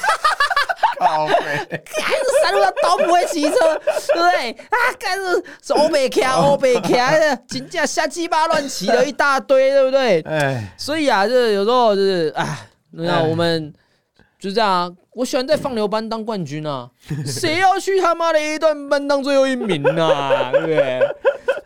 [1.04, 1.34] 靠背，
[1.68, 2.06] 干
[2.42, 4.50] 山路上都不会骑车，对不对？
[4.52, 5.18] 啊，干
[5.62, 10.20] 是欧北卡欧北卡的，真正瞎鸡巴乱骑了一大堆，对不对？
[10.22, 13.72] 哎，所以啊，就是有时候就是哎，那哎我们
[14.38, 14.90] 就是这样啊。
[15.12, 16.90] 我喜欢在放牛班当冠军啊，
[17.24, 20.50] 谁要去他妈的一段班当最后一名啊？
[20.50, 21.00] 对不对？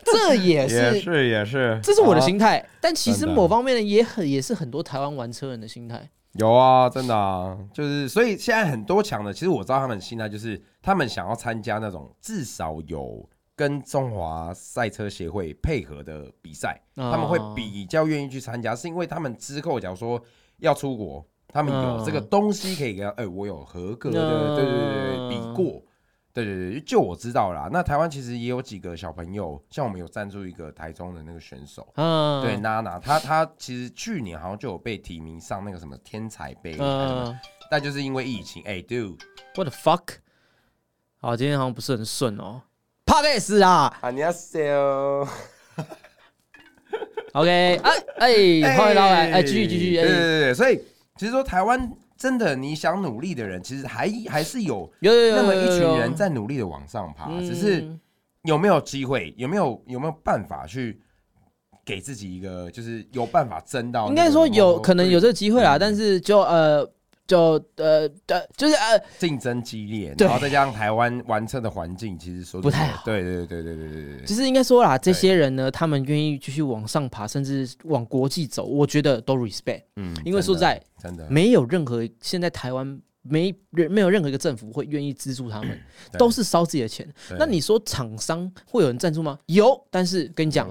[0.05, 6.07] 这也是也是也是，这是我的啊心态，但其实某方面呢，也很也是很多台湾玩车人的心态。
[6.33, 20.21] 有啊，真的啊，就是所以现在很多强的，其实我知道他们的心态就是他们想要参加那种至少有跟中华赛车协会配合的比赛，哦他们会比较愿意去参加，是因为他们之后假如说
[20.59, 25.81] 要出国，他们有嗯这个东西可以给他，哎、我有合格的，嗯对对对对，比过。
[26.32, 27.68] 对对对，就我知道啦。
[27.72, 37.38] 那台湾其实也有几个小朋友，像我们有赞助一个台中的那个选手，嗯，对娜娜，她她其实去年好像就有被提名上那个什么天才杯，嗯，嗯
[37.70, 39.18] 但就是因为疫情，哎、d u d e
[39.54, 40.16] ，what the fuck？
[41.20, 42.62] 好，今天好像不是很顺哦。
[43.06, 45.28] 帕克斯啊안녕하세요。
[47.32, 50.82] ，OK，哎哎，欢迎老来，哎，继续继续，对对哎，对对，所以
[51.16, 57.39] 其实说台湾 真的你想努力的人，其实还还是有有那么一群人在努力的往上爬，嗯。
[57.47, 57.89] 只是
[58.43, 61.01] 有没有机会，有没有有没有办法去
[61.85, 66.85] 给自己一个，就是有办法争到，应该说有可能有这个机会啦，嗯但是就呃
[67.29, 73.03] 就呃呃，就是呃，竞争激烈，然后再加上台湾玩车的环境，其实说不太好。
[73.05, 74.25] 对对对对对对对。
[74.25, 79.83] 其实应该说啦，这些人呢，他们愿意继续往上爬，甚至往国际走，我觉得都 respect。
[79.97, 85.79] 嗯，因为说在真的没有任何，现在台湾没没有任何一个政府会愿意资助他们，
[86.17, 87.07] 都是烧自己的钱。
[87.37, 89.37] 那你说厂商会有人赞助吗？
[89.45, 90.67] 有，但是跟你讲，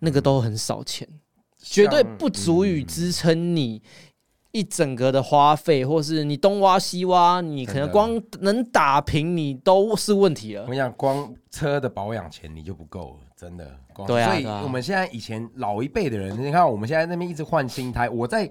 [0.00, 1.08] 那个都很少钱，
[1.62, 3.82] 绝对不足以支撑你。
[4.56, 10.66] 一整个的花费，或是你东挖西挖，你可能光能打平你都是问题了我。
[10.68, 13.70] 跟你讲，光车的保养钱你就不够了，真的。
[14.06, 18.48] 对啊所以我们现在以前老一辈的人，你看我们现在那边一直换新胎，我在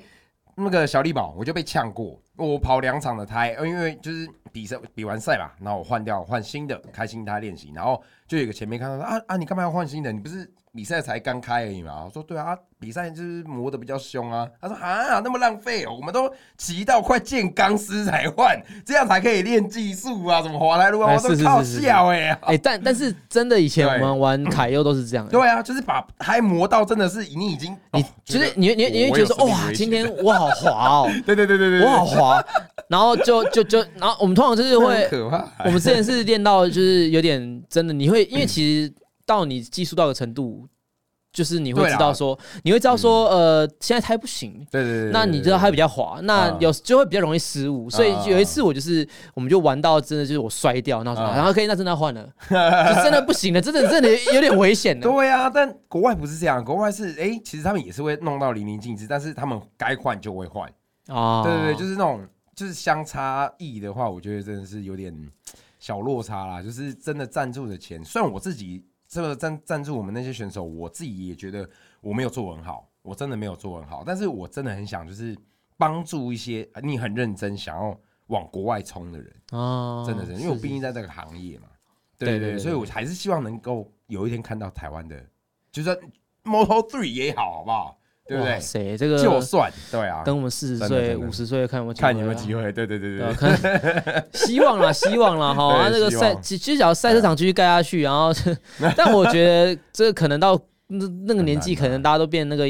[0.55, 10.11] 那个小力宝我就被呛过，我跑两场的胎，呃因为就是比赛比完赛嘛，然后我换掉换新的开新胎练习，然后就有一个前面看到说啊啊，你干嘛要换新的？
[10.11, 12.03] 你不是比赛才刚开而已嘛？
[12.05, 14.45] 我说对啊，比赛就是磨的比较凶啊。
[14.61, 21.85] 他说啊，那么浪费哦，我们都骑到快见钢丝才换，这样才可以练技术啊，什么滑台路啊，哎我都靠是是是是。
[21.85, 24.01] 笑哎、哎、但但是真的以前我对。
[24.01, 32.45] 们玩凯优都是这样的，对啊，就是把胎磨到真的是你已经，你哦就是你你你会觉得说哇，今天我好滑哦， 对对对对对，我好滑，
[32.89, 35.47] 然后就就就然后我们通常就是很会，可怕。
[35.63, 38.93] 我们之前是练到就是有点真的，你会因为其实
[39.25, 40.67] 到你技术到的程度，
[41.33, 44.65] 就是你会知道说，你会知道说呃现在胎不行。
[44.71, 55.09] 对对对，那你知道它比较滑，那嗯有就会比较容易失误，所以嗯有一次我就是，我们就玩到真的就是我摔掉，然后说嗯然后可以那真的要换了， 就真的不行了，真的真的有点危险的。
[55.09, 60.71] 对啊，但国外不是这样，国外是哎、其实他们也是会弄到淋漓尽致，但是他们该换就会换。
[61.07, 65.13] 啊，对对对，就是那种就是相差异的话，我觉得真的是有点
[65.79, 66.63] 小落差啦。
[66.63, 68.83] 就是真的赞助的钱，虽然我自己
[69.15, 71.67] 这个赞赞助我们那些选手，我自己也觉得
[72.01, 75.33] 我没有做很好，我真的没有做很好，但是我真的很想就是
[75.77, 77.97] 帮助一些你很认真想要
[78.27, 81.69] 往国外冲的人，哦，真的真的，因为我毕竟在这个行业嘛，
[82.17, 85.25] 对对所以我还是希望能够有一天看到台湾的，
[85.71, 85.89] 就是
[86.43, 87.97] Moto Three 也好，好不好？
[88.27, 88.53] 对不对？
[88.53, 94.13] 哇塞，这个就算对啊，等我们四十岁、五十岁看有没有看有没有机会，对对对对对啊对。
[94.13, 98.31] 看希望啦，希望啦， 哈，这个赛，其其实只要赛车场继续盖下去，然后，
[98.97, 102.67] 但我觉得这个可能到那那个年纪，可能大家都变那个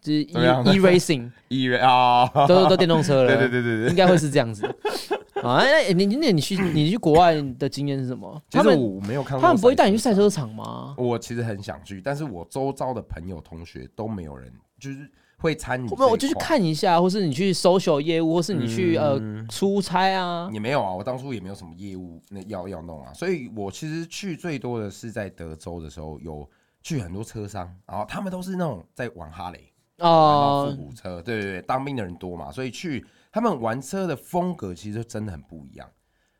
[0.00, 3.90] 就是 e e racing，一月啊，都都电动车了，对对对对对。
[3.90, 4.66] 应该会是这样子。
[5.42, 8.42] 啊，那，你那你去你去国外的经验是什么？
[8.50, 10.94] 其实他们我没有看过，他们不会带你去赛车场吗？
[10.98, 20.48] 我其实很想去，但是我周遭的朋友同学都没有人就是会参与不我就去看一下，或是你去 social 业务，或是你去呃嗯出差啊？
[20.52, 26.48] 也没有啊，我当初也没有什么业务那要要弄啊，所以我其实去最多的是在德州的时候，有
[26.82, 35.88] 去很多车商，然后他们都是那种在玩哈雷，玩到哦复，古车，对对对，当兵的人多嘛，所以去他们玩车的风格其实真的很不一样。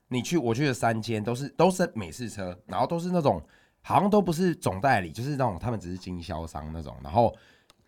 [0.08, 3.42] 你去我去的三间都是都是美式车，然后都是那种
[3.82, 7.34] 好像都不是总代理，就是那种他们只是经销商那种，然后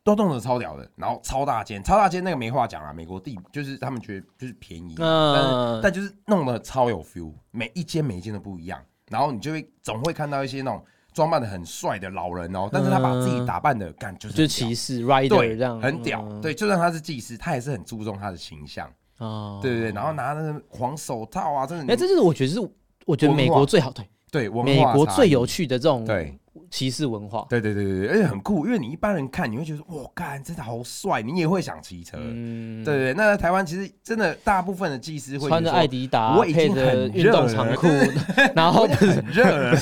[0.02, 5.34] 都弄得超屌的，然后超大间，超大间那个没话讲啊，美国地就是他们觉得就是便宜，嗯。
[5.34, 10.82] 但是但就是弄得超有 feel，每一间每一间都不一样，然后你就会总会看到一些那种
[11.12, 16.40] 装扮的很帅的老人哦，但是他把自己打扮的感就是就是骑士 rider 对这样，很屌，嗯。
[16.40, 22.60] 对，就算他是技师，他也是很注重他的形象，哦，对对对，然后拿那个黄手套啊，真的，哎，这就是我觉得是，
[23.04, 26.38] 我觉得美国最好，对，对文化美国最有趣的这种对
[26.70, 27.46] 骑士文化。
[27.48, 33.14] 对对对对对，而且很酷，因为你一般人看你会觉得哇，干真的好帅，你也会想骑车，嗯，对对对。
[33.14, 37.86] 那在台湾其实真的大部分的技师会穿着艾迪达我已经很运动长裤，
[38.54, 39.76] 然后不是很热了。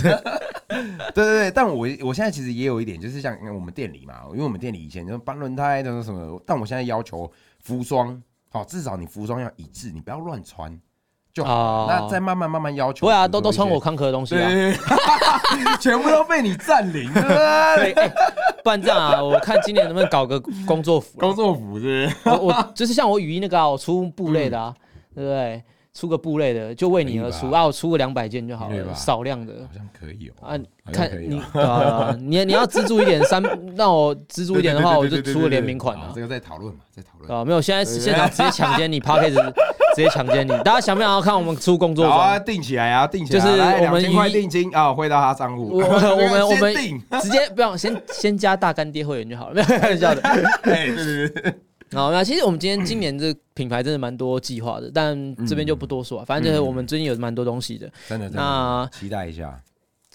[0.69, 7.31] 对对对，但我我现在其实也有一点，就是像我们店里嘛，因为我们店里以前就是搬轮胎的什么，但我现在要求
[7.63, 10.79] 服装，好，至少你服装要一致，你不要乱穿
[11.39, 11.59] 就好了。
[11.59, 14.51] 哦那再慢慢慢慢要求，不会啊，都都穿我康可的东西啊。
[15.81, 22.11] 全部都被你占领，对不不然这样啊，我看今年能不能搞个工作服啊、工作服是？
[22.25, 24.75] 我我就是像我语音那个啊，我出布类的啊，
[25.15, 25.63] 对不对？
[25.99, 30.47] 出个布类的，就为你而出啊，我出个两百件就好了，少量的好像可以哦。
[30.49, 30.59] 啊。
[30.91, 33.43] 看你啊，你你要资助一点三，
[33.77, 36.21] 让我资助一点的话，我就出个联名款啊好这。
[36.23, 37.31] 个在讨论嘛，在讨论。
[37.39, 39.53] 啊，没有，现在是现场直接抢奸你 p a c k a g e
[39.95, 42.45] 直接抢奸你，大家想不想要看我们出工作好啊，装？
[42.47, 45.69] 定起来啊，定起来啊，就是来我们两千块以定金啊，汇到他账户。
[45.79, 46.75] 我我们我们
[47.21, 50.23] 直接不用先先加大干爹会员就好了，没有开玩笑的。
[50.63, 51.55] 哎，对对对，
[51.93, 56.25] 好，那其实我们今天今年这品牌真的蛮多计划的，但这边就不多说啊。
[56.25, 57.91] 反正就是我们最近有蛮多东西的。
[58.09, 59.61] 真的真那期待一下。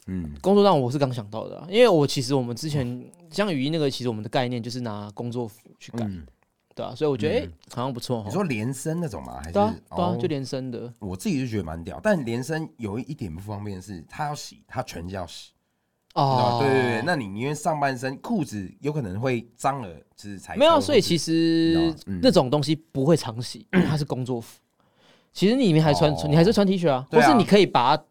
[0.07, 6.27] 嗯，工作上我是刚想到的啊、因为我其实我们之前像语音那个，其实我们的概念就是拿工作服去干，嗯
[6.75, 8.33] 对啊，所以我觉得哎、嗯好像不错哈你。
[8.33, 9.37] 说连身那种吗？
[9.37, 15.52] 还是对啊，对啊哦，就连身的我自己就觉得蛮屌，但连身有一点不方便的是，它要洗，它全家要洗。
[16.13, 16.21] 哦。
[16.23, 24.59] 哦，对对对，那你因为上半身裤子有可能会脏了，就是才没有，所以其实那种东西不会常洗，因 为它是工作服。
[25.31, 26.25] 其实你里面还穿，哦。
[26.27, 28.03] 你还是穿 T 恤啊，或是你可以把它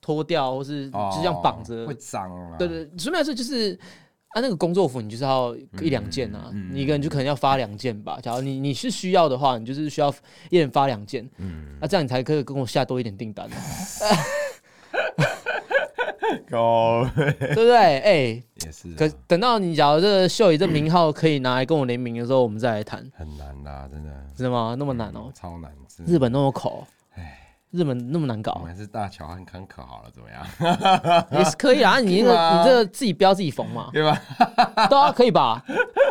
[0.00, 1.84] 脱掉，或是就这样绑着。
[1.84, 1.94] 哦会。
[1.94, 2.56] 脏啊。
[2.58, 3.78] 对对，顺便说就是
[4.28, 8.18] 啊，那个工作服你就是要一两件啊，一个人就可能要发两件吧。
[8.22, 10.10] 假如你你是需要的话，你就是需要
[10.48, 13.56] 一人发两件，嗯，啊，这样你才可以跟我下多一点订单啊，
[16.50, 17.76] 高 对不对？
[18.00, 24.74] 哎，也是啊，可等到你假如这个秀宇这名号可以拿来跟我联名的时候，我们再来谈，很难啦，真的真的吗？
[24.78, 25.70] 那么难哦，超难。
[26.06, 27.38] 日本那么口，哎
[27.70, 31.26] 日本那么难我搞们，还是大乔和康可好了，怎么样？
[31.32, 32.00] 也是可以啊。
[32.00, 34.20] 你那个你这个自己标自己缝嘛，对吧？
[34.90, 35.62] 对啊，可以吧？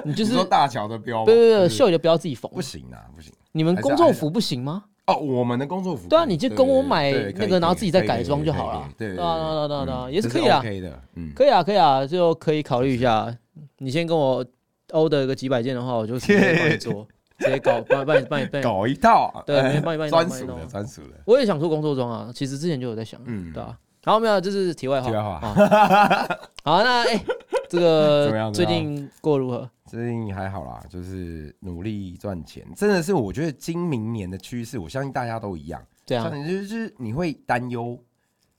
[0.03, 3.31] 你就是你说大乔的标吗，对对对，秀宇的标自己缝不，行啊，不行。
[3.51, 4.85] 你们工作服不行吗？
[5.07, 8.89] 哦，我们的工作服对啊，你就跟我买那个，然后自己再改装就好了。
[8.97, 13.35] 对对啊，对啊，对啊，也是可以啊，OK 的，嗯，可以啊，可以啊，就可以考虑一下。
[13.79, 14.45] 你先跟我
[14.89, 17.07] order 个几百件的话，我就直接帮你做，
[17.39, 18.63] 直接搞帮帮你帮你帮你。
[18.63, 23.75] 搞一套，对哎帮你帮你专属的专属的，我也想出工作装啊，其实之前就有在想，嗯对啊。
[24.03, 25.07] 然后没有，这是题外话。
[25.09, 26.27] 题外话啊
[26.63, 27.23] 好，那哎，
[27.71, 29.69] 这个 最近过如何？
[29.85, 35.81] 最近还好啦，就是努力赚钱，真的是我觉得今明年的趋势，我相信大家都一样。
[36.05, 37.97] 这样像你就是你会担忧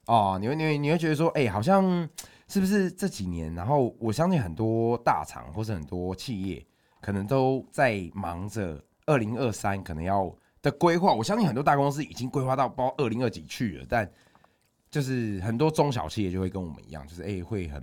[0.07, 2.09] 哦，你会你会你会觉得说，哎、好像
[2.49, 3.55] 是不是这几年？
[3.55, 6.65] 然后我相信很多大厂或是很多企业
[7.03, 11.13] 可能都在忙着二零二三可能要的规划。
[11.13, 14.11] 我相信很多大公司已经规划到包二零二几去了，但
[14.91, 17.83] 就是很多中小企业就会跟我们一样，就是哎、会很。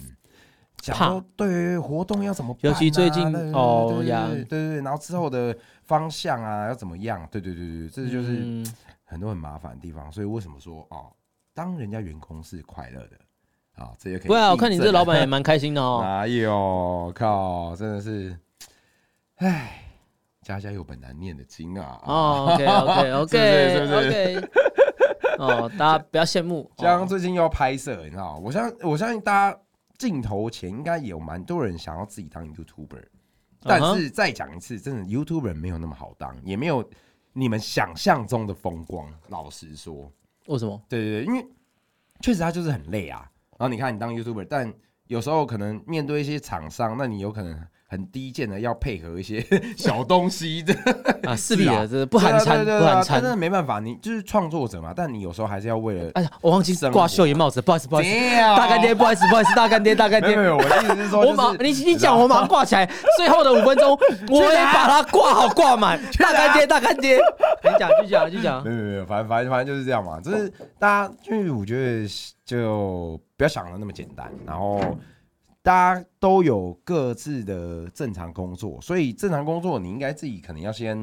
[0.81, 7.27] 想说对活动要怎么办啊、尤其最近哦对对呀对对对，然后之后的方向啊要怎么样？
[7.31, 8.65] 对对对对，这就是嗯
[9.03, 11.11] 很多很麻烦的地方，所以为什么说哦，
[11.53, 14.27] 当人家员工是快乐的啊，这也可以。
[14.27, 15.99] 不会啊，我看你这老板也蛮开心的哦。
[16.01, 18.37] 哪有靠，真的是，
[19.37, 19.83] 唉，
[20.41, 21.99] 家家有本难念的经啊。
[22.03, 24.49] 哦，OK OK 是不是是 OK 不是 OK，
[25.39, 26.69] 哦，大家不要羡慕。
[26.77, 29.57] 像哦最近又要拍摄，你知道吗，我相我相信大家
[29.99, 33.03] 镜头前应该也有蛮多人想要自己当 YouTuber，
[33.59, 36.89] 但是再讲一次，真的 YouTuber 没有那么好当，也没有
[37.33, 39.13] 你们想象中的风光。
[39.27, 40.11] 老实说，
[40.47, 40.81] 为什么？
[40.89, 41.45] 对对对，因为
[42.21, 43.29] 确实他就是很累啊。
[43.57, 44.73] 然后你看你当 YouTuber，但
[45.07, 49.43] 有时候可能面对一些厂商，那你有可能很低贱的要配合一些
[49.75, 50.75] 小东西的，
[51.27, 53.31] 啊，势必是啊的，这不含餐，不含餐但真。
[53.31, 60.35] 的没办法，你就是创作者嘛，但你有时候还是要为了哎呀，我忘记生挂活秀爷帽子，不好意思，不好意思，大干爹，不好意思，不好意思， 大干爹，大干爹。
[60.35, 62.87] 没有，我的意思是说，我马你你讲，我马上挂起来。
[63.17, 63.97] 最后的五分钟，
[64.29, 65.99] 我也把它挂好挂满。
[66.19, 67.17] 大干爹，大干爹，
[67.63, 68.69] 你讲，继续讲，继续讲没。
[68.69, 70.47] 有没有没有，反正反正反正就是这样嘛，就是
[70.77, 72.07] 大家就是我觉得
[72.45, 74.79] 就不要想的那么简单，然后
[75.61, 80.97] 大家都有各自的正常工作，所以正常工作你应该自己可能要先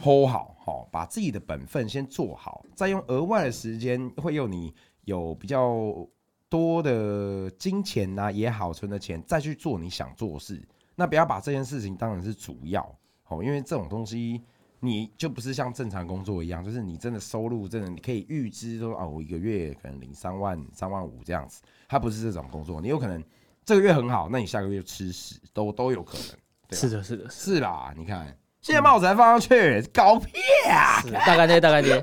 [0.00, 6.06] hold 好，好把自己的本分先做好，再用额外的时间会用你有比较
[6.48, 10.62] 多的金钱呐、也好存的钱，再去做你想做事，
[10.94, 12.86] 那不要把这件事情当成是主要，
[13.22, 14.42] 好，因为这种东西。
[14.78, 23.24] 你就不是像正常工作一样，就是你真的收入真的你可以预知说啊，我一个月可能领三万、三万五这样子，它不是这种工作，你有可能
[23.66, 28.24] 这个月很好，那你下个月吃屎都都有可能，是的，是的，是是啦，你看
[28.62, 30.30] 现在帽子还放上去，搞屁
[30.70, 31.02] 啊！
[31.02, 32.02] 的大干爹，大干爹。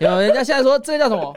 [0.00, 1.32] 有人家现在说这叫什么？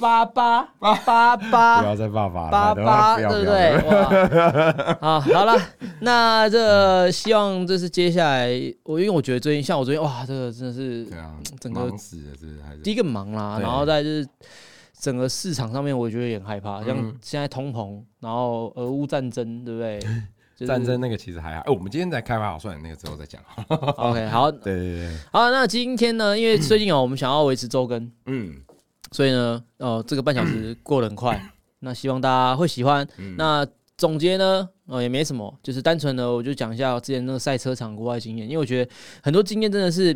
[0.00, 3.76] 八八八不八要再爸爸了，八八，对不对？
[3.84, 5.56] 哇，好，好了，
[6.00, 8.48] 那这希望这是接下来
[8.82, 12.62] 我，因为我觉得最近像我最近哇，这个真的是对啊，整个忙死了，是不是？
[12.62, 14.26] 还是第一个忙啦，然后再就是
[15.00, 19.98] 整个市场上面，我觉得也很害怕，像嗯现在通膨，然后俄乌战争，对不对？
[20.54, 21.62] 就是战争那个其实还好。
[21.62, 23.40] 哎，我们今天在开发好，算了，那个之后再讲。
[23.96, 28.60] OK，好，对对对，好，那今天呢，因为最近哦，我们想要维持周更，嗯，
[29.10, 31.42] 所以呢，哦，这个半小时过得很快，
[31.80, 33.08] 那希望大家会喜欢。
[33.16, 38.90] 嗯那总结呢，哦，也没什么，就是单纯的我就讲一下我之前那个赛车场国外经验，因为我觉得
[39.22, 40.14] 很多经验真的是，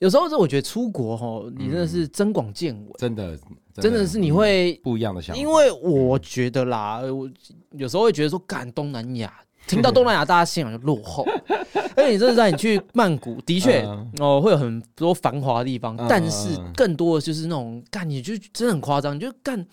[0.00, 3.38] 有时候是我觉得出国哈，你真的是增广见闻，真的
[3.74, 7.30] 真的是你会不一样的想法，因为我觉得啦，我
[7.72, 9.32] 有时候会觉得说，干东南亚，
[9.70, 11.26] 听到东南亚，大家信仰就落后。
[11.96, 19.66] 而且你真的在你去曼谷，的确、嗯哦，会有很多繁华的地方，嗯但是更多的就是那种干，你就真的很夸张，你就干。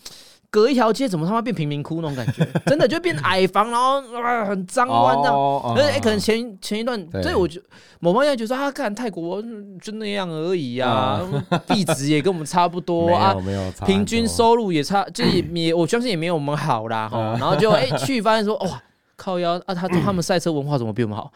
[0.50, 5.36] 隔一条街怎么他妈变贫民窟那种感觉， 真的就变矮房，然后啊很脏乱这样。
[5.36, 7.60] 哦而且哎，可能前前一段，对所以我就
[8.00, 11.22] 某方面觉得说啊，看泰国嗯就那样而已啊，
[11.68, 13.36] 币值也跟我们差不多啊，
[13.86, 17.36] 平均收入也差，就也也我相信也没有我们好啦哈。
[17.38, 18.82] 然后就哎、去发现说哇
[19.18, 21.32] 靠腰啊，他他们赛车文化怎么比我们好？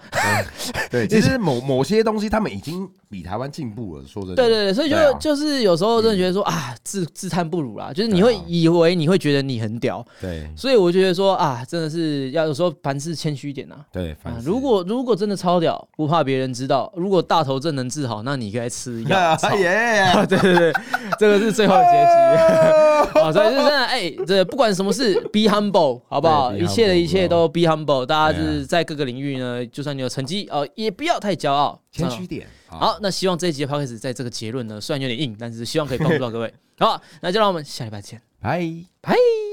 [0.90, 13.76] 对， 其实某某些东西他们已经比台湾进步了，说真的，对对对，所以就、啊就是有时候真的觉得说啊自自叹不如啦，就是你会以为你会觉得你很屌，对所以我觉得说啊真的是要有时候凡事谦虚一点呐。
[13.92, 16.92] 对，反啊，正如果如果真的超屌，不怕别人知道。
[16.96, 19.36] 如果大头症能治好，那你该吃药。
[19.36, 20.74] 操 耶， 对对对，
[21.20, 23.20] 这个是最后的结局。
[23.20, 26.56] 啊，所以就是真的，哎、这不管什么事，be humble，好不好？
[26.56, 28.06] 一切的一切都 be humble。
[28.06, 32.48] 大家是在各个领域呢，就算你有成绩，哦、也不要太骄傲，嗯谦虚点，
[32.80, 36.54] 好，那希望这一集的 podcast 在这个结论呢，虽然有点硬，但是希望可以帮助到各位。
[36.80, 38.60] 好，那就让我们下礼拜见，拜。
[39.02, 39.51] 拜。